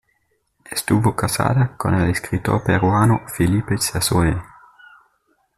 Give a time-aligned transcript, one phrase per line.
[0.71, 4.41] Estuvo casada con el escritor peruano Felipe Sassone.